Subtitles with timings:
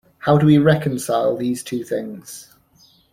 [0.17, 2.55] How do we reconcile these two things?